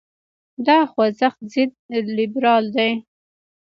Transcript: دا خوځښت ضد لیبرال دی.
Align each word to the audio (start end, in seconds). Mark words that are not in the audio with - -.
دا 0.65 0.79
خوځښت 0.91 1.39
ضد 1.53 2.05
لیبرال 2.17 2.65
دی. 2.75 2.91